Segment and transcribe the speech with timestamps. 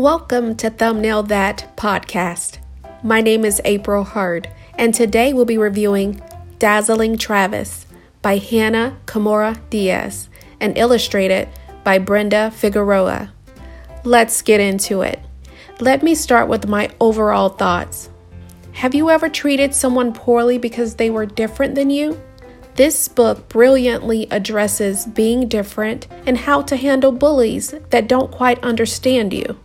[0.00, 2.56] Welcome to Thumbnail That podcast.
[3.02, 6.22] My name is April Hard, and today we'll be reviewing
[6.58, 7.84] Dazzling Travis
[8.22, 11.50] by Hannah Kimura Diaz and illustrated
[11.84, 13.30] by Brenda Figueroa.
[14.02, 15.20] Let's get into it.
[15.80, 18.08] Let me start with my overall thoughts.
[18.72, 22.18] Have you ever treated someone poorly because they were different than you?
[22.74, 29.34] This book brilliantly addresses being different and how to handle bullies that don't quite understand
[29.34, 29.58] you.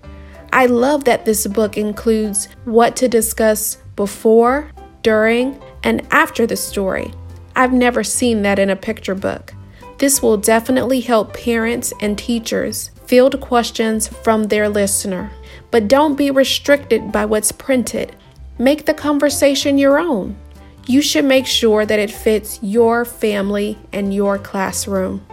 [0.55, 4.71] I love that this book includes what to discuss before,
[5.03, 7.13] during, and after the story.
[7.57, 9.53] I've never seen that in a picture book.
[9.97, 15.29] This will definitely help parents and teachers field questions from their listener.
[15.71, 18.15] But don't be restricted by what's printed.
[18.57, 20.37] Make the conversation your own.
[20.87, 25.25] You should make sure that it fits your family and your classroom.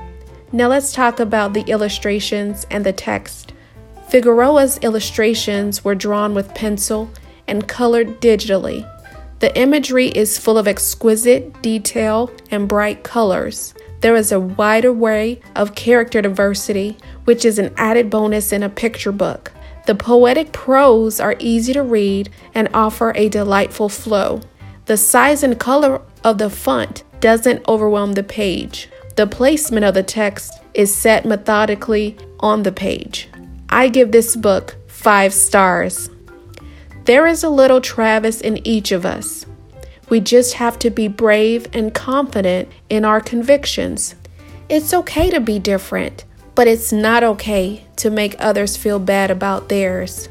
[0.51, 3.53] Now let's talk about the illustrations and the text.
[4.13, 7.11] Figueroa's illustrations were drawn with pencil
[7.49, 8.87] and colored digitally.
[9.39, 13.73] The imagery is full of exquisite detail and bright colors.
[14.03, 18.69] There is a wide array of character diversity, which is an added bonus in a
[18.69, 19.51] picture book.
[19.87, 24.43] The poetic prose are easy to read and offer a delightful flow.
[24.85, 28.91] The size and color of the font doesn't overwhelm the page.
[29.17, 33.31] The placement of the text is set methodically on the page.
[33.75, 36.11] I give this book five stars.
[37.07, 39.47] There is a little Travis in each of us.
[40.11, 44.15] We just have to be brave and confident in our convictions.
[44.69, 49.71] It's okay to be different, but it's not okay to make others feel bad about
[49.71, 50.29] theirs.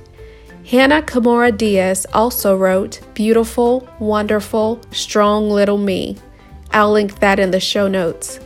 [0.63, 6.15] Hannah Kimura Diaz also wrote Beautiful, Wonderful, Strong Little Me.
[6.69, 8.39] I'll link that in the show notes.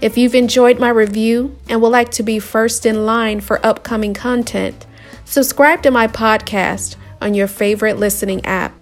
[0.00, 4.14] If you've enjoyed my review and would like to be first in line for upcoming
[4.14, 4.86] content,
[5.24, 8.72] subscribe to my podcast on your favorite listening app.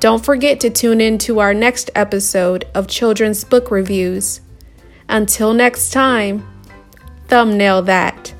[0.00, 4.40] Don't forget to tune in to our next episode of Children's Book Reviews.
[5.08, 6.48] Until next time,
[7.26, 8.32] thumbnail that.